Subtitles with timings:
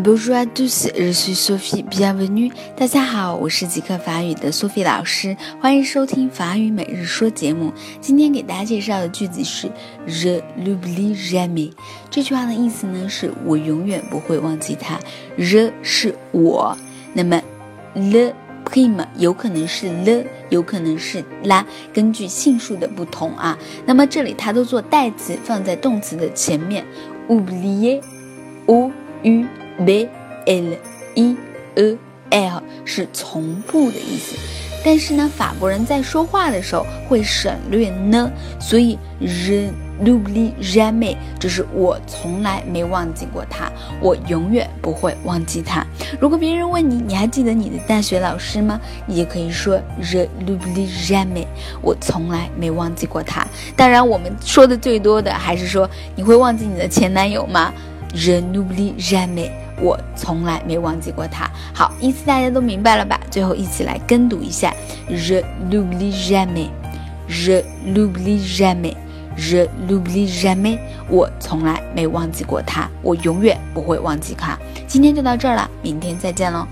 [0.00, 1.82] Bonjour à tous, je suis Sophie.
[1.82, 2.52] Bienvenue.
[2.76, 7.72] 大家好，我是极客法语的 Sophie 老师，欢迎收听法语每日说节目。
[8.00, 9.68] 今天给大家介绍的句子是
[10.06, 11.72] Je l'oublie jamais。
[12.10, 15.00] 这句话的意思呢，是我永远不会忘记他。
[15.36, 16.78] Je 是我，
[17.12, 17.42] 那么
[17.94, 18.32] le
[18.64, 23.58] prime 有可能是 le，有可能是 la，根据性数的不同啊。
[23.84, 26.84] 那么这里它都做代词，放在动词的前面。
[27.28, 28.92] oublier，o
[29.24, 29.46] u
[29.84, 30.08] b
[30.46, 30.76] l
[31.14, 31.36] e
[32.30, 34.36] l 是从不的意思，
[34.84, 39.70] 但是呢，法国人在说话的时候会省略呢，所以 je
[40.02, 45.86] n'oublie jamais，就是我从来没忘记过他，我永远不会忘记他。
[46.20, 48.78] 如果别人问你，你还记得你的大学老师吗？
[49.06, 51.46] 你也可以说 je n'oublie jamais，
[51.80, 53.46] 我从来没忘记过他。
[53.74, 57.72] 当然，我们说的最多的还是说你会忘记你的前男友吗
[58.14, 59.50] ？je n'oublie jamais。
[59.80, 61.50] 我从来没忘记过他。
[61.74, 63.20] 好，意思大家都明白了吧？
[63.30, 64.74] 最后一起来跟读一下
[65.08, 70.78] ：Je l'oublie jamais，je l'oublie jamais，je l'oublie jamais。
[71.08, 74.58] 我从来没忘记过他，我永远不会忘记他。
[74.86, 76.66] 今天就到这儿了，明天再见喽。